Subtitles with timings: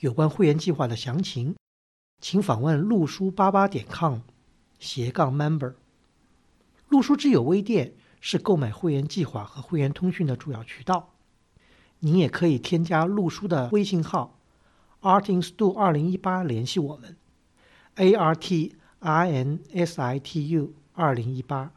[0.00, 1.56] 有关会员计划的详情，
[2.20, 4.20] 请访问陆书八八点 com
[4.78, 5.74] 斜杠 member。
[6.88, 11.14] 陆书之友微店是购买会员计划和会员通讯的主要渠道。
[11.98, 14.38] 您也可以添加陆书的微信号
[15.00, 17.16] artinstu 二零一八联系我们
[17.96, 21.72] ，a r t i n s i t u 二零一八，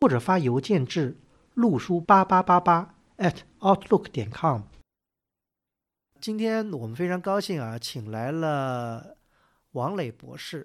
[0.00, 1.18] 或者发邮件至
[1.54, 4.62] 陆书八八八八 at outlook 点 com。
[6.22, 9.16] 今天我们非常高兴啊，请来了
[9.72, 10.64] 王磊博士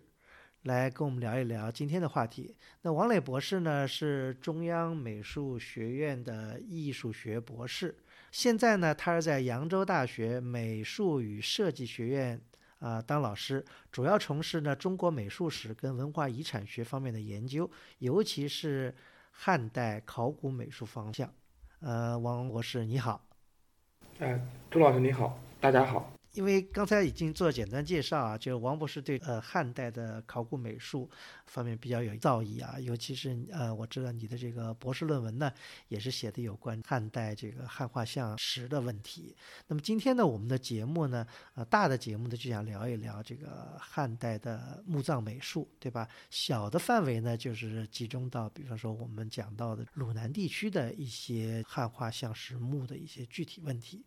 [0.62, 2.56] 来跟我们聊一聊今天的话题。
[2.84, 7.98] 那王磊博士呢是中央美术学院的艺术学博士，
[8.31, 12.40] 现在呢他是在扬州大学美术与设计学院
[12.78, 18.94] 啊当老师，主要从事呢中国美术史跟文化遗产学方面的研究，尤其是
[19.31, 21.34] 汉代考古美术方向。
[21.80, 23.26] 呃，王博士你好。
[24.20, 25.40] 哎，朱老师你好。
[25.59, 31.09] 大家好，因为刚才已经做简单介绍啊，就是王博士对呃汉代的考古美术
[31.47, 35.52] 方面比较有造诣啊，尤其是呃我知道你的这个博士论文呢，
[35.88, 39.35] 也是写的有关汉代这个汉画像石的问题。
[39.67, 46.08] 那么今天呢，我们的节目呢，呃大的节目呢就想聊一聊这个汉代的墓葬美术，对吧？
[46.30, 54.05] 小的范围呢就是集中到，比方说我们讲到的鲁南地区的一些汉画像石墓的一些具体问题。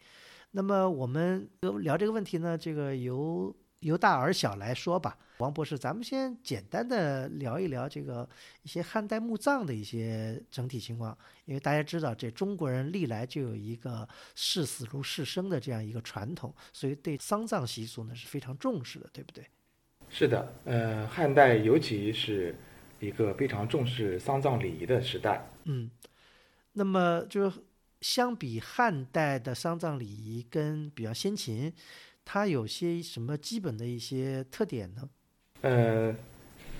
[0.52, 1.48] 那么我们
[1.80, 5.16] 聊这个问题呢，这个由由大而小来说吧。
[5.38, 8.28] 王博士，咱们先简单的聊一聊这个
[8.62, 19.46] 一些汉代墓葬的一些整体情况，因为大家知道，这中国人历来就有一个视死如视生的这样一个传统，所以对丧葬习俗呢是非常重视的，对不对？
[20.10, 22.54] 是的，呃，汉代尤其是
[22.98, 25.48] 一个非常重视丧葬礼仪的时代。
[25.64, 25.88] 嗯，
[26.72, 27.56] 那么就是。
[28.00, 31.72] 相比汉代的丧葬礼仪跟比较先秦，
[32.24, 35.08] 它有些什么基本的一些特点呢？
[35.60, 36.14] 呃，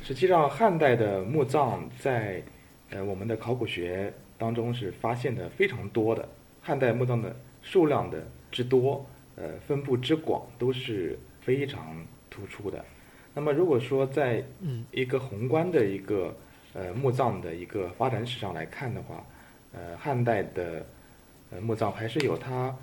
[0.03, 2.43] 实际上汉代的墓葬在
[2.89, 6.27] 呃我们的考古学当中是发现的非常多的，
[6.63, 9.05] 汉代墓葬的数量的之多，
[9.37, 12.83] 呃分布之广都是非常突出的。
[13.35, 14.43] 那么如果说在
[14.91, 16.35] 一个宏观的一个
[16.73, 19.23] 呃墓葬的一个发展史上来看的话，
[19.73, 20.87] 呃汉代的
[21.51, 22.77] 呃，墓葬还是有它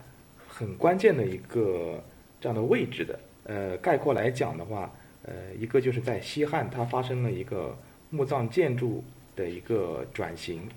[0.47, 2.03] 很关键的一个
[2.39, 3.19] 这样的位置的。
[3.44, 4.91] 呃，概括来讲的话，
[5.23, 7.77] 呃，一个就是在西汉，它发生了一个
[8.09, 9.03] 墓葬建筑
[9.35, 10.67] 的一个转型，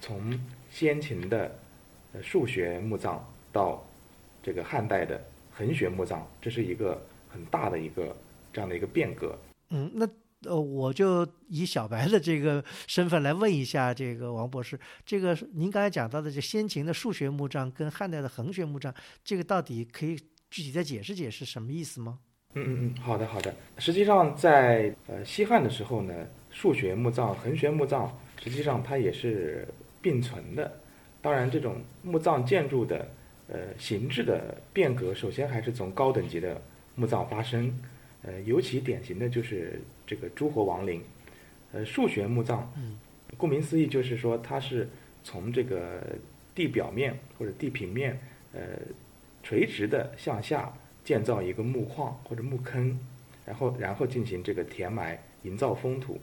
[0.00, 0.38] 从
[0.70, 1.54] 先秦的
[2.22, 3.84] 数学墓葬到
[4.42, 8.16] 这个汉代的横穴墓葬，这是一个很大的一个
[8.52, 9.36] 这样的一个变革。
[9.70, 10.08] 嗯，那。
[10.46, 18.92] 呃，我就以小白的这个身份来问一下这个王博士，这个您刚才讲到的这先秦的数学墓葬跟汉代的横穴墓葬，
[19.24, 20.16] 这个到底可以
[20.50, 22.18] 具体再解释解释什么意思吗？
[22.54, 23.54] 嗯嗯嗯，好的好的。
[23.78, 26.14] 实际上在呃西汉的时候呢，
[26.50, 29.66] 数学墓葬、横穴墓葬实际上它也是
[30.00, 30.80] 并存的。
[31.20, 33.08] 当然，这种墓葬建筑的
[33.48, 36.60] 呃形制的变革，首先还是从高等级的
[36.94, 37.76] 墓葬发生。
[38.26, 41.02] 呃，尤其典型的就是这个诸侯王陵，
[41.72, 42.66] 呃，数学墓葬，
[43.36, 44.88] 顾名思义就是说它是
[45.22, 46.02] 从这个
[46.54, 48.18] 地表面或者地平面，
[48.52, 48.60] 呃，
[49.42, 50.72] 垂直的向下
[51.04, 52.98] 建造一个墓框或者墓坑，
[53.44, 56.18] 然后然后进行这个填埋，营造封土。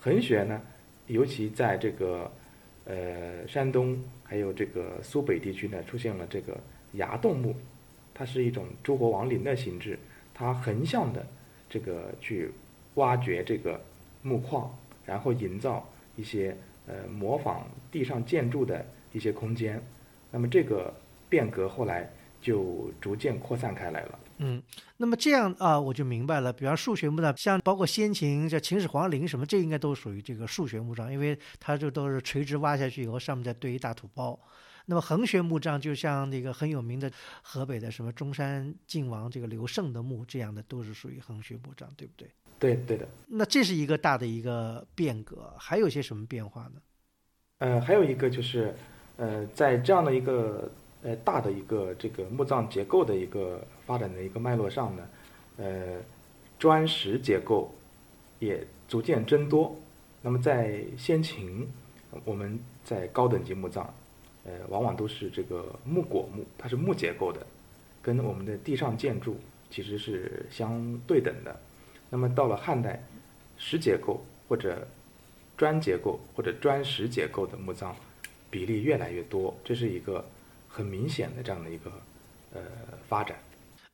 [0.00, 0.62] 横穴呢，
[1.08, 2.32] 尤其在这个
[2.86, 6.58] 呃山东还有这个苏北地区呢，出现了这个
[6.92, 7.54] 崖洞墓，
[8.14, 9.98] 它是一种诸侯王陵的形制。
[10.38, 11.26] 它横向的
[11.68, 12.52] 这个去
[12.94, 13.80] 挖掘这个
[14.22, 14.72] 木框，
[15.04, 15.84] 然后营造
[16.14, 19.82] 一些呃模仿地上建筑的一些空间，
[20.30, 20.94] 那么这个
[21.28, 22.08] 变革后来
[22.40, 24.18] 就逐渐扩散开来了。
[24.36, 24.62] 嗯，
[24.96, 26.52] 那么这样啊，我就明白了。
[26.52, 34.38] 比方数学墓葬，像包括先秦叫秦始皇陵什么，这应该都属于这个数学墓葬，因为它这都是垂直挖下去以后，上面再堆一大土包。
[34.90, 37.12] 那么横穴墓葬就像那个很有名的
[37.42, 42.30] 河北的什么中山靖王这个刘胜的墓这样的都是属于横穴墓葬，对不对？
[42.58, 43.06] 对，对的。
[43.26, 46.80] 那这是一个大的一个变革，还有些什么变化呢？
[47.58, 48.74] 呃，还有一个就是，
[49.18, 55.08] 呃，在这样的一个呃大的一个这个墓葬结构的一个发展的一个脉络上呢，
[55.58, 56.00] 呃，
[56.58, 57.70] 砖石结构
[58.38, 59.76] 也逐渐增多。
[60.22, 61.68] 那么在先秦，
[62.24, 63.92] 我们在高等级墓葬，
[64.48, 67.46] 呃，往往都是这个木果木，它是木结构的，
[68.00, 69.36] 跟我们的地上建筑
[69.68, 71.60] 其实是相对等的。
[72.08, 73.04] 那么到了汉代，
[73.58, 74.88] 石结构或者
[75.54, 77.94] 砖结构或者砖石结构的墓葬
[78.48, 80.24] 比例越来越多，这是一个
[80.66, 81.92] 很明显的这样的一个
[82.54, 82.62] 呃
[83.06, 83.36] 发展。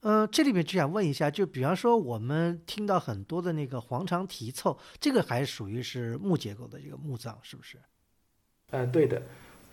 [0.02, 7.78] 呃，这里面就想问一下，就比方说我们听到很多的那个黄肠题凑，这个还属于是木结构的这个墓葬，是不是？
[8.70, 9.20] 呃，对的。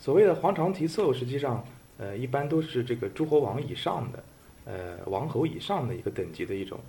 [0.01, 1.63] 所谓的黄肠题凑，实际上
[1.99, 4.23] 呃一般都是这个诸侯王以上的，
[4.65, 6.79] 呃王侯以上的一个等级的一种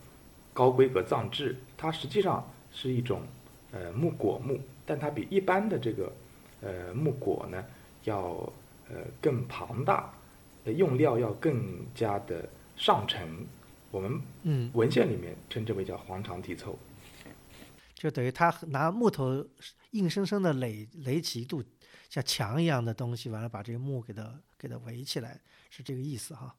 [0.55, 1.55] 高规格葬制。
[1.77, 3.21] 它实际上是一种
[3.71, 6.11] 呃木果墓，但它比一般的这个
[6.63, 7.63] 呃木果呢
[8.05, 8.51] 要
[8.89, 10.11] 呃更庞大，
[10.65, 12.49] 用料要更加的。
[12.75, 13.47] 上乘，
[13.91, 16.77] 我们嗯文献里面称之为叫黄肠题凑，
[17.95, 19.47] 就等于他拿木头
[19.91, 21.63] 硬生生的垒垒起一堵
[22.13, 26.55] 像墙一样的东西，完了把这个墓给它给它围起来，是这个意思哈。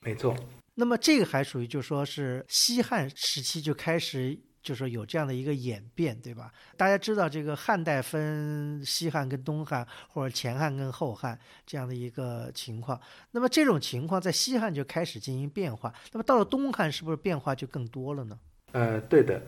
[0.00, 0.36] 没错。
[0.74, 4.38] 那么这个还属于就说是西汉时期就开始。
[4.66, 6.52] 就说有这样的一个演变，对吧？
[6.76, 13.00] 大家知道这个汉代分西汉跟东汉，或者前汉跟后汉这样的一个情况。
[13.30, 18.36] 那么这种情况在西汉就开始进行变化，那么到了东汉是不是变化就更多了呢？
[18.72, 19.40] 呃，对的。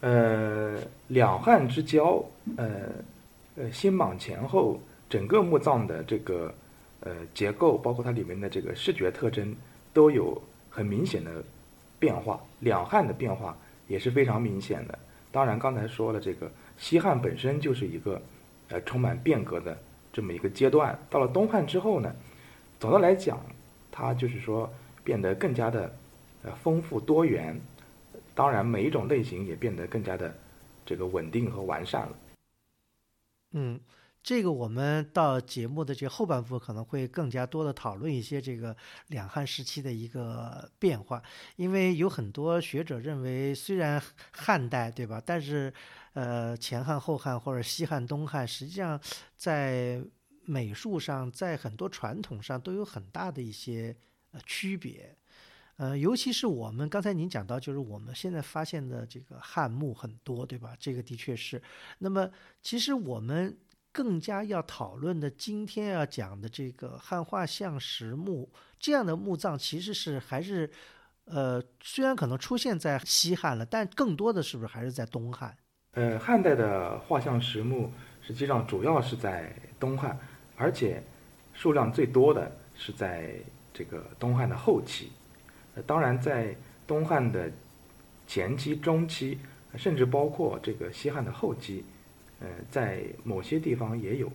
[0.00, 0.78] 呃，
[1.08, 2.22] 两汉之交，
[2.58, 2.92] 呃，
[3.60, 6.54] 呃，新莽前后，整个墓葬的这个
[7.00, 9.54] 呃结构，包括它里面的这个视觉特征，
[9.92, 10.40] 都有
[10.70, 11.44] 很明显的
[11.98, 12.40] 变化。
[12.60, 13.56] 两汉的变化。
[13.90, 14.96] 也是非常明显的。
[15.32, 16.48] 当然，刚才说了，这个
[16.78, 18.22] 西汉本身就是一个，
[18.68, 19.76] 呃，充满变革的
[20.12, 20.96] 这么一个阶段。
[21.10, 22.14] 到了东汉之后呢，
[22.78, 23.40] 总的来讲，
[23.90, 24.72] 它就是说
[25.02, 25.92] 变得更加的，
[26.44, 27.60] 呃，丰富多元。
[28.32, 30.32] 当然，每一种类型也变得更加的
[30.86, 32.12] 这个稳定和完善了。
[33.52, 33.80] 嗯。
[34.22, 38.76] 这个我们到节目的这后半部分可能会更加多的讨论一些这个
[39.06, 41.22] 两汉时期的一个变化，
[41.56, 44.00] 因为有很多学者认为，虽然
[44.30, 45.72] 汉代对吧，但是
[46.12, 49.00] 呃前汉后汉或者西汉东汉，实际上
[49.38, 49.98] 在
[50.44, 53.96] 美术上，在很多传统上都有很大的一些
[54.32, 55.16] 呃区别，
[55.80, 60.76] 呃尤其是我们刚才您讲到，就是我们现在发现的这个汉墓很多对吧？
[60.78, 61.62] 这个的确是，
[61.98, 62.28] 那么
[62.60, 63.56] 其实我们。
[63.92, 68.48] 更加要讨论的，今天要讲的这个汉画像石墓
[68.78, 70.70] 这样的墓葬，其实是还是，
[71.24, 75.56] 呃，虽然可能出现在西汉了，但更多的是不是还是在东汉？
[75.94, 77.92] 呃，汉代的画像石墓
[78.22, 80.16] 实际上主要是在东汉，
[80.54, 81.02] 而且
[81.52, 83.34] 数量最多的是在
[83.74, 85.10] 这个东汉的后期。
[85.74, 86.56] 呃，当然在
[86.86, 87.50] 东汉的
[88.26, 89.38] 前期、中期，
[89.76, 91.84] 甚至包括这个西汉的后期。
[92.40, 94.32] 呃，在某些地方也有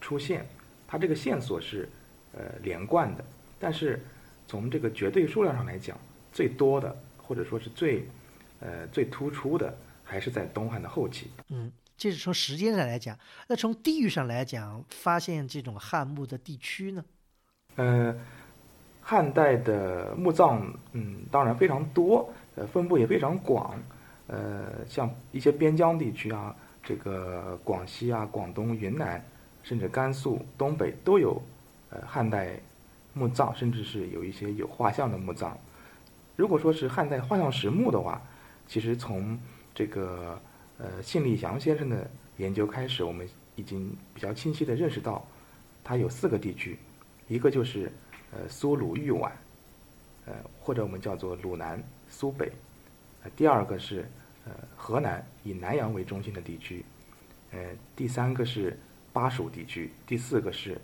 [0.00, 0.46] 出现，
[0.88, 1.86] 它这个线索是
[2.32, 3.22] 呃连贯的，
[3.58, 4.02] 但是
[4.46, 5.98] 从这个绝对数量上来讲，
[6.32, 8.08] 最多的或者说是最
[8.60, 11.30] 呃最突出的，还是在东汉的后期。
[11.50, 13.18] 嗯，这是从时间上来讲，
[13.48, 17.04] 那从地域上来讲，发现这种汉墓的地区呢？
[17.76, 18.16] 呃，
[19.02, 20.62] 汉代的墓葬，
[20.92, 23.74] 嗯，当然非常多，呃，分布也非常广，
[24.28, 26.54] 呃，像一些边疆地区啊。
[26.84, 29.24] 这个广西啊、广东、云南，
[29.62, 31.40] 甚至甘肃、东北都有，
[31.90, 32.58] 呃，汉代
[33.12, 35.56] 墓葬，甚至是有一些有画像的墓葬。
[36.34, 38.20] 如果说是汉代画像石墓的话，
[38.66, 39.38] 其实从
[39.72, 40.36] 这个
[40.78, 45.24] 呃信立祥先生的研究开始，我们已经比较清晰的认识到，
[45.84, 46.76] 它有四个地区，
[47.28, 47.92] 一个就是
[48.32, 49.30] 呃苏鲁豫皖，
[50.26, 52.50] 呃或者我们叫做鲁南苏北，
[53.22, 54.04] 呃第二个是。
[54.44, 56.84] 呃，河南以南阳为中心的地区，
[57.52, 57.60] 呃，
[57.94, 58.76] 第三个是
[59.12, 60.80] 巴蜀地区，第四个是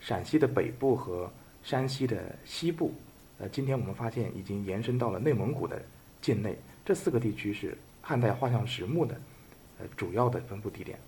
[0.00, 1.30] 陕西的北部和
[1.62, 2.94] 山西的西部，
[3.38, 5.78] 呃，今天我们发现已经延伸到了内蒙古的
[6.22, 9.14] 境内，这四个地区是汉代画像石墓的
[9.78, 10.98] 呃主要的分布地点。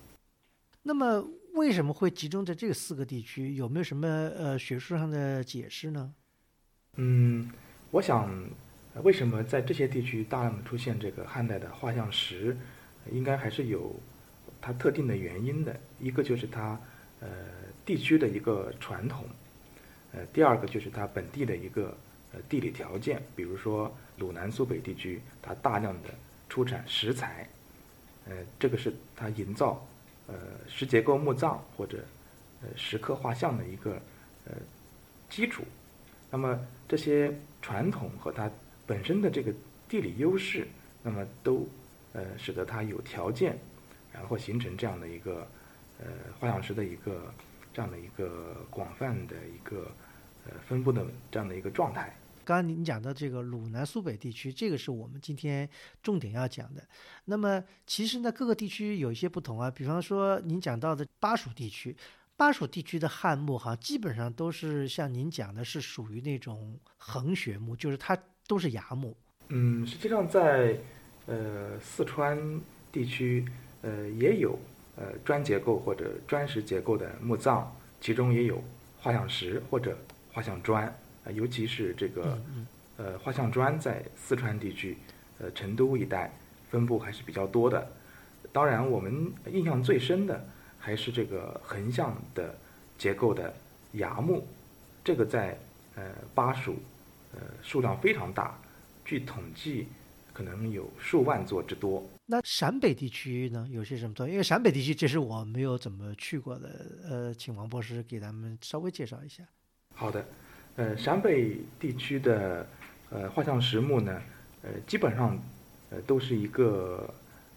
[0.83, 3.55] 那么为什么会集中在这四个地区？
[3.55, 6.13] 有没有什么呃学术上的解释呢？
[6.95, 7.49] 嗯，
[7.91, 8.29] 我想。
[9.03, 12.57] 为什么在这些地区大量的出现这个汉代的画像石？
[13.11, 13.95] 应该还是有
[14.59, 15.79] 它特定的原因的。
[15.99, 16.77] 一个就是它
[17.21, 17.29] 呃
[17.85, 19.23] 地区的一个传统，
[20.11, 21.95] 呃第二个就是它本地的一个
[22.33, 26.09] 呃地理条件，比如说鲁南苏北地区，它大量的
[26.49, 27.47] 出产石材，
[28.25, 29.87] 呃这个是它营造
[30.31, 30.35] 呃
[30.67, 32.03] 石结构墓葬或者
[32.61, 33.99] 呃石刻画像的一个
[34.45, 34.53] 呃
[35.29, 35.63] 基础。
[36.31, 38.49] 那么这些传统和它
[38.85, 39.51] 本身的这个
[39.87, 40.67] 地理优势，
[41.01, 41.67] 那么都
[42.13, 43.57] 呃使得它有条件，
[44.13, 45.47] 然后形成这样的一个
[45.99, 46.07] 呃
[46.39, 47.33] 画像石的一个
[47.73, 49.91] 这样的一个广泛的一个
[50.45, 52.15] 呃分布的这样的一个状态。
[52.49, 55.69] 刚刚您讲的这个鲁南苏北地区，这个是我们今天
[56.01, 56.81] 重点要讲的。
[57.25, 59.69] 那么其实呢，各个地区有一些不同啊。
[59.69, 61.95] 比方说您讲到的巴蜀地区，
[62.35, 69.15] 巴蜀地区的汉墓哈，基本上都是像您讲的，是属于那种横穴墓，就是它都是崖墓。
[69.49, 70.75] 嗯，实际上在
[71.27, 72.59] 呃四川
[72.91, 73.45] 地区
[73.83, 74.57] 呃也有
[74.95, 78.59] 呃砖结构或者砖石结构的墓葬，其中也有
[78.97, 79.95] 画像石或者
[80.33, 80.91] 画像砖。
[81.29, 82.41] 啊，尤其是这个，
[82.97, 84.97] 呃，画像砖在四川地区，
[85.37, 86.33] 呃，成都一带
[86.69, 87.87] 分布还是比较多的。
[88.51, 90.43] 当然，我们印象最深的
[90.79, 92.55] 还是这个横向的
[92.97, 93.53] 结构的
[93.93, 94.45] 崖墓，
[95.03, 95.57] 这个在
[95.95, 96.77] 呃巴蜀，
[97.33, 98.59] 呃数量非常大，
[99.05, 99.87] 据统计
[100.33, 102.03] 可能有数万座之多。
[102.25, 109.43] 那陕北地区呢，有些什么特因为陕北地区这是我没有怎么去过的，呃，请王博士给咱们稍微介绍一下。
[109.93, 110.25] 好的。
[110.79, 112.65] 呃，陕北地区的
[113.09, 114.21] 呃画像石墓呢，
[114.61, 115.37] 呃，基本上
[115.89, 117.13] 呃都是一个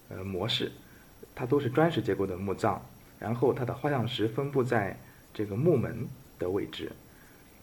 [0.09, 0.73] 呃模式，
[1.33, 2.83] 它都是砖石结构的墓葬，
[3.21, 4.99] 然后它的画像石分布在
[5.33, 6.09] 这个墓门
[6.41, 6.91] 的位置，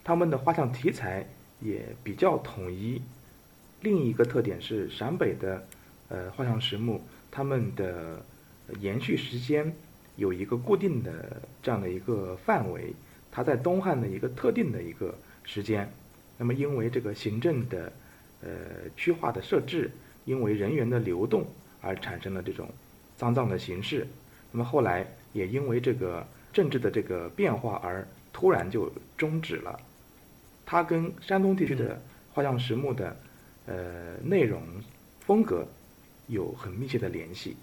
[0.02, 1.26] 它们的画像题材
[1.60, 3.02] 也比较统一。
[3.82, 5.66] 另一个特点是陕北的
[6.08, 8.24] 呃画像石墓，它们的
[8.78, 9.76] 延续时间
[10.16, 12.94] 有一个固定的这样的一个范围，
[13.30, 15.14] 它在东汉的一个特定的一个。
[15.44, 15.92] 时间，
[16.38, 17.92] 那么因为这个行政的
[18.42, 18.48] 呃
[18.96, 19.90] 区划的设置，
[20.24, 21.46] 因为人员的流动
[21.80, 22.68] 而产生了这种
[23.16, 24.06] 丧葬的形式，
[24.52, 29.78] 那么后来也因为这个政治的这个变化而突然就终止了。
[30.64, 32.00] 它跟山东地区的
[32.32, 33.16] 画像石墓的
[33.66, 34.62] 呃内容
[35.20, 35.66] 风格
[36.28, 37.56] 有很密切的联系。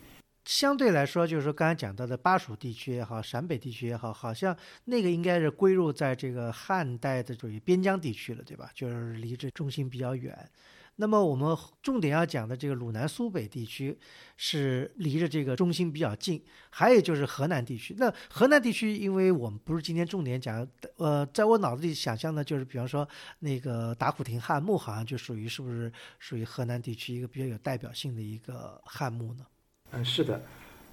[0.47, 8.71] 相对来说，就是说刚才讲到的巴蜀地区也好，陕北地区也好，好像那个应该是归入在这个汉代的属于边疆地区了，对吧？
[8.73, 10.49] 就是离这中心比较远。
[10.95, 13.95] 那么我们重点要讲的这个鲁南苏北地区
[14.37, 17.93] 是离着这个中心比较近，还有就是河南地区。
[17.99, 23.05] 那河南地区，因为我们不是今天重点讲，呃，在我脑子里想象的就是，比方说
[23.39, 29.45] 那个打虎亭汉墓，好像就属于是不是属于河南地区一个比较有代表性的一个汉墓呢？
[29.91, 30.41] 嗯，是的，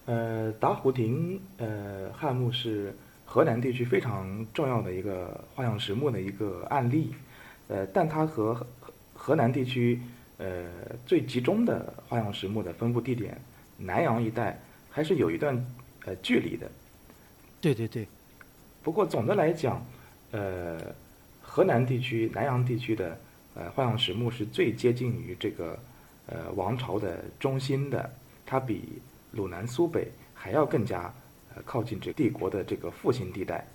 [0.07, 7.13] 呃，打虎亭呃汉墓是河南地区非常重要的一个画像石墓的一个案例，
[7.67, 8.67] 呃，但它和河
[9.13, 10.01] 河南地区
[10.39, 10.67] 呃
[11.05, 13.37] 最集中的画像石墓的分布地点
[13.77, 14.61] 南阳一带
[14.91, 15.55] 还是有一段
[16.05, 16.71] 呃距离的。
[17.61, 18.07] 对对对。
[18.83, 19.85] 不过总的来讲，
[20.31, 20.79] 呃，
[21.43, 23.19] 河南地区南阳地区的
[23.55, 25.77] 呃画像石墓是最接近于这个
[26.27, 28.09] 呃王朝的中心的。
[28.47, 29.01] 它比
[29.33, 31.13] 鲁南苏北还要更加
[31.55, 33.67] 呃靠近这帝国的这个复兴地带，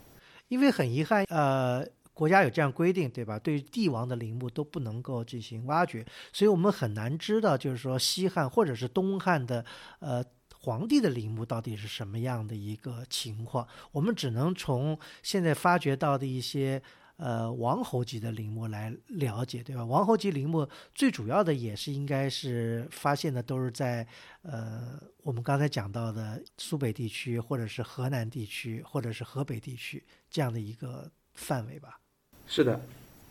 [0.48, 3.38] 因为很遗憾，呃，国家有这样规定，对吧？
[3.40, 9.66] 对帝王的陵墓都不能够进行挖掘，所以我们很难知道，就是说西汉或者是东汉的
[10.00, 10.24] 呃
[10.60, 16.82] 皇帝的陵墓到底是什么样的一个情况，我们只能从现在发掘到的一些。
[17.20, 19.84] 呃，王侯级的陵墓来了解，对吧？
[19.84, 24.08] 王侯级陵墓最主要的也是应该是发现的都是在
[24.42, 32.00] 呃我们刚才讲到的苏北地区，或者是河南地区，或者是河北地区这样的一个范围吧。
[32.48, 32.80] 是的，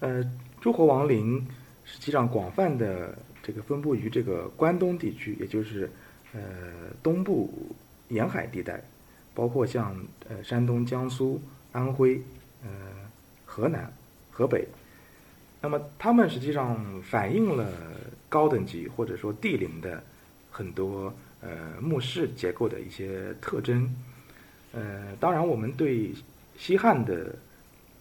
[0.00, 0.22] 呃，
[0.60, 1.48] 诸侯王陵
[1.82, 5.90] 实际上广泛的这个分布于这个关东地区，也就是
[6.34, 6.40] 呃
[7.02, 7.50] 东部
[8.08, 8.84] 沿海地带，
[9.32, 9.96] 包括像
[10.28, 11.40] 呃山东、江苏、
[11.72, 12.20] 安徽，
[12.62, 13.07] 呃。
[13.58, 13.92] 河南、
[14.30, 14.68] 河北，
[15.60, 17.68] 那么它们实际上反映了
[18.28, 20.00] 高等级或者说帝陵的
[20.48, 21.50] 很多呃
[21.80, 23.92] 墓室结构的一些特征。
[24.70, 26.14] 呃，当然我们对
[26.56, 27.34] 西汉的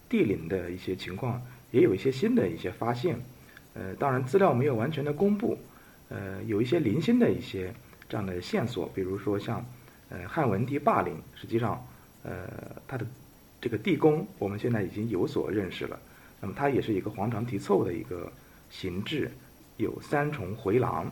[0.08, 3.20] 帝陵的一些情况也有一些新的一些发现。
[3.74, 5.58] 呃，当然资料没有完全的公布，
[6.10, 7.74] 呃，有一些零星的一些
[8.08, 9.66] 这样的线索，比如说像
[10.10, 11.84] 呃汉文帝霸陵，实际上
[12.22, 12.48] 呃
[12.88, 13.04] 它的。
[13.60, 16.00] 这个地宫我们现在已经有所认识了，
[16.40, 18.32] 那么它也是一个黄长题凑的一个
[18.70, 19.32] 形制，
[19.78, 21.12] 有三重回廊。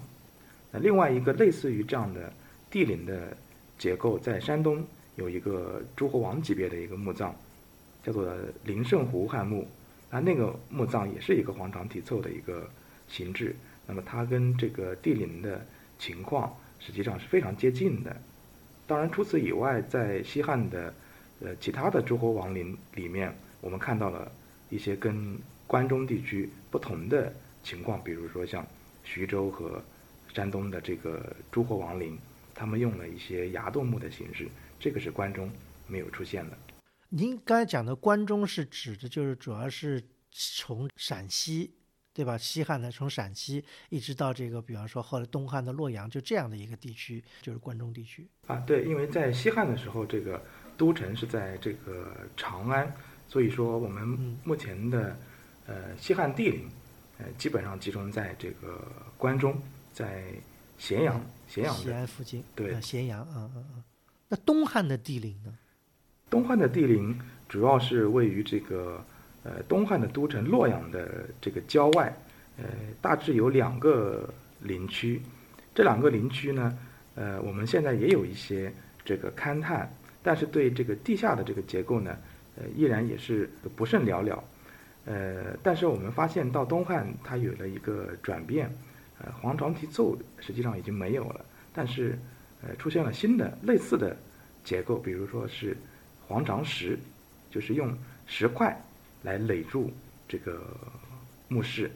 [0.71, 2.31] 那另外一个类似于这样的
[2.69, 3.35] 地陵的
[3.77, 4.85] 结构，在山东
[5.15, 7.33] 有一个诸侯王级别的一个墓葬，
[8.03, 8.31] 叫做
[8.63, 9.67] 林圣湖汉墓。
[10.11, 12.69] 那那个墓葬也是一个黄长题凑的一个
[13.07, 13.55] 形制，
[13.87, 15.65] 那么它跟这个地陵的
[15.97, 18.15] 情况实际上是非常接近的。
[18.87, 20.93] 当然，除此以外，在西汉的
[21.41, 24.31] 呃，其他的诸侯王陵里面，我们看到了
[24.69, 25.37] 一些跟
[25.67, 28.65] 关中地区不同的情况，比如说像
[29.03, 29.83] 徐州和
[30.33, 32.17] 山东的这个诸侯王陵，
[32.53, 34.47] 他们用了一些崖洞墓的形式，
[34.79, 35.51] 这个是关中
[35.87, 36.57] 没有出现的。
[37.09, 41.73] 您刚才讲的关中是指的，就是主要是从陕西，
[42.13, 42.37] 对吧？
[42.37, 48.57] 西汉的从陕西一直到这个，比方说后来东汉的洛阳，就这样的一个地区，就是关中地区啊。
[48.67, 50.43] 对，因为在西汉的时候，这个
[50.77, 52.91] 都城是在这个长安，
[53.27, 54.07] 所以说我们
[54.43, 55.17] 目前的
[55.67, 56.69] 呃西汉帝陵，
[57.17, 58.81] 呃基本上集中在这个
[59.17, 59.55] 关中，
[59.93, 60.23] 在
[60.77, 63.83] 咸阳，咸阳西安附近，对，咸阳，嗯嗯嗯。
[64.27, 65.57] 那东汉的帝陵呢？
[66.29, 67.17] 东汉的帝陵
[67.47, 69.03] 主要是位于这个
[69.43, 72.13] 呃东汉的都城洛阳的这个郊外，
[72.57, 72.65] 呃
[73.01, 74.27] 大致有两个
[74.59, 75.21] 陵区，
[75.73, 76.77] 这两个陵区呢，
[77.13, 78.73] 呃我们现在也有一些
[79.05, 79.89] 这个勘探，
[80.25, 82.17] 但是对这个地下的这个结构呢，
[82.57, 84.43] 呃依然也是不甚了了，
[85.05, 88.69] 呃但是我们发现到东汉它有了一个转变，
[89.19, 92.17] 呃黄长题奏实际上已经没有了，但是
[92.63, 94.17] 呃出现了新的类似的
[94.63, 95.77] 结构，比如说是。
[96.27, 96.97] 黄长石，
[97.51, 98.75] 就是用石块
[99.21, 99.93] 来垒住
[100.27, 100.59] 这个
[101.49, 101.91] 墓室。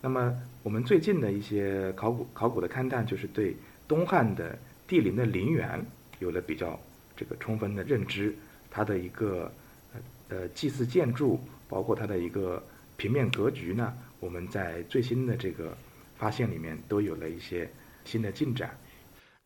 [0.00, 3.54] 那么，我们最近的一些考古考古的勘探，就是对
[3.86, 5.80] 东汉的帝陵的陵园
[6.18, 6.76] 有了比较
[7.18, 8.32] 这个充分的认知。
[8.70, 9.50] 它的一个
[10.28, 12.62] 呃祭祀建筑，包括它的一个
[12.96, 15.76] 平面格局呢，我们在最新的这个
[16.16, 17.68] 发现里面都有了一些
[18.04, 18.76] 新的进展。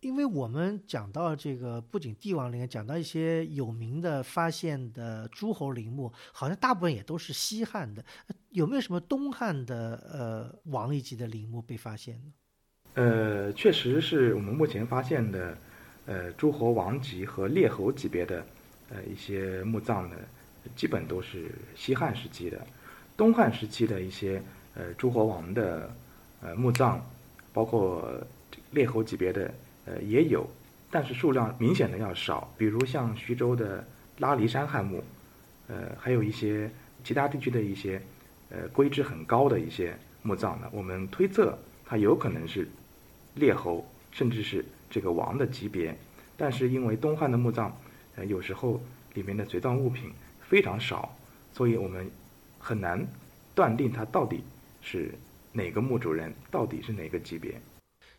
[0.01, 8.05] 因为我们讲到这个，不仅帝王陵，讲到一些有名的发现的诸侯陵墓，好像大部分也都是西汉的。
[8.51, 12.33] 有没有什么东汉的呃王一级的陵墓被发现呢？
[12.95, 15.57] 呃，确实是我们目前发现的，
[16.07, 18.45] 呃，诸侯王级和列侯级别的
[18.91, 20.17] 呃一些墓葬呢，
[20.75, 22.61] 基本都是西汉时期的。
[23.17, 24.43] 东汉时期的一些
[24.75, 25.95] 呃诸侯王的
[26.41, 27.05] 呃墓葬，
[27.53, 28.13] 包括
[28.71, 29.53] 列侯级别的。
[29.85, 30.49] 呃，也有，
[30.93, 32.49] 但是数量明显的要少。
[32.57, 33.85] 比如像徐州的
[34.19, 35.03] 拉黎山汉墓，
[35.67, 36.71] 呃，还有一些
[37.03, 38.01] 其他地区的一些，
[38.51, 40.69] 呃，规制很高的一些墓葬呢。
[40.73, 42.69] 我们推测它有可能是
[43.35, 45.97] 列侯，甚至是这个王的级别。
[46.37, 47.73] 但是因为东汉的墓葬，
[48.17, 48.81] 呃，有时候
[49.15, 50.13] 里面的随葬物品
[50.49, 51.17] 非常少，
[51.53, 52.11] 所以我们
[52.59, 53.07] 很难
[53.55, 54.43] 断定它到底
[54.81, 55.15] 是
[55.53, 57.61] 哪个墓主人，到底是哪个级别。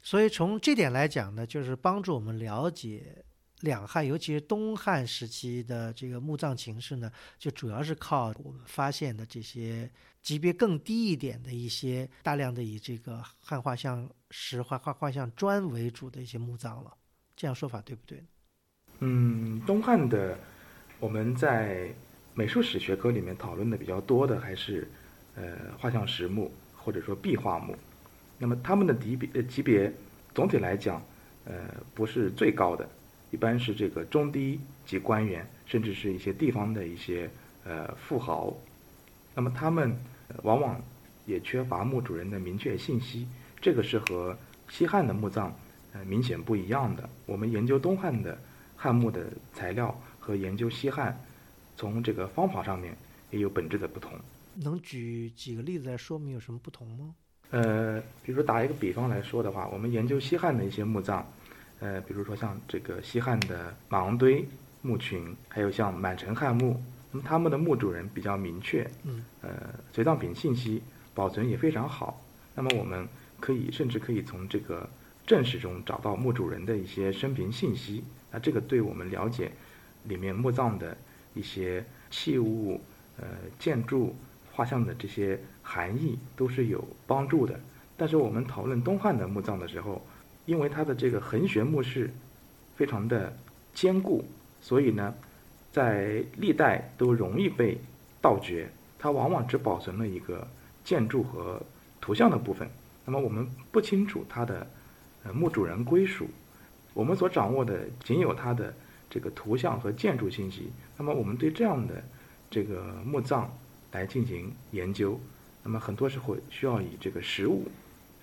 [0.01, 3.23] 所以从这点来讲呢，就是帮助我们了解
[3.62, 9.89] 两汉，尤其是东汉时期的这个墓葬形式呢，就主要是靠我们发现的这些
[10.23, 16.91] 级别更低一点的一些大量的以这个汉画像石、画画画像砖为主的一些墓葬了。
[17.36, 18.23] 这样说法对不对？
[18.99, 20.38] 嗯，东汉的
[20.99, 21.93] 我们在
[22.33, 24.88] 美术史学科里面讨论的比较多的还是
[25.36, 27.75] 呃画像石墓或者说壁画墓。
[28.38, 29.91] 那么他们的级别级别，
[30.33, 31.03] 总体来讲，
[31.45, 31.53] 呃
[31.93, 32.88] 不是最高的，
[33.31, 37.29] 一般是这个中低级官员，甚至是一些地方的一些
[37.65, 38.55] 呃富豪。
[39.36, 39.97] 那么他们
[40.41, 40.82] 往往
[41.26, 43.28] 也缺乏墓主人的明确信息，
[43.62, 44.38] 这个是和
[44.69, 45.56] 西汉的墓葬
[45.93, 47.08] 呃明显不一样的。
[47.26, 48.38] 我们研究东汉的
[48.76, 51.17] 汉墓的材料和研究西汉，
[51.78, 52.96] 从这个方法上面
[53.32, 54.12] 也有本质的不同。
[54.56, 57.15] 能举几个例子来说明有什么不同吗？
[57.52, 61.26] 呃，比如说打一个比方来说的话，我们研究西汉的一些墓葬，
[61.80, 64.43] 呃，比如说像这个西汉的马王堆
[64.82, 66.82] 墓群，还有像满城汉墓，
[67.13, 69.49] 那么他们的墓主人比较明确，嗯，呃，
[69.93, 72.21] 随葬品信息保存也非常好，
[72.54, 73.08] 那么我们
[73.39, 74.89] 可以甚至可以从这个
[75.26, 79.52] 正史中找到墓主人的一些生平信息，那这个对我们了解
[80.04, 80.97] 里面墓葬的
[81.34, 82.82] 一些器物、
[83.17, 83.26] 呃，
[83.58, 84.13] 建筑。
[84.56, 87.60] 画像的这些含义都是有帮助的，
[87.97, 89.99] 但是我们讨论东汉的墓葬的时候，
[90.45, 92.13] 因为它的这个横穴墓室
[92.76, 93.36] 非常的
[93.73, 94.23] 坚固，
[94.62, 95.12] 所以呢，
[95.73, 97.77] 在历代都容易被
[98.21, 100.47] 盗掘，它往往只保存了一个
[100.86, 101.62] 建筑和
[101.99, 102.69] 图像的部分。
[103.03, 104.65] 那么我们不清楚它的
[105.25, 106.29] 呃墓主人归属，
[106.93, 108.73] 我们所掌握的仅有它的
[109.09, 110.71] 这个图像和建筑信息。
[110.97, 112.01] 那么我们对这样的
[112.49, 113.51] 这个墓葬。
[113.93, 115.19] 来进行研究，
[115.62, 117.67] 那么很多时候需要以这个实物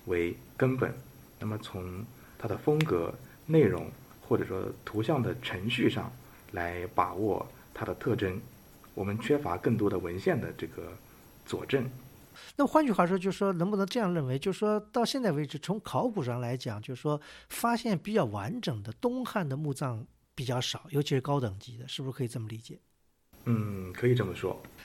[0.07, 0.93] 为根本，
[1.39, 2.03] 那么从
[2.37, 3.13] 它的风格、
[3.45, 6.11] 内容或者说图像的程序上
[6.51, 8.39] 来把握它的特征，
[8.93, 10.91] 我们缺乏更多的文献的这个
[11.45, 11.89] 佐证。
[12.55, 22.79] 那换句话说，就是说，能不能这样认为，就是说到现在为止，从考古上来讲，就是说发现比较完整的东汉的墓葬比较少，尤其是高等级的，是不是可以这么理解？
[23.45, 24.61] 嗯，可以这么说。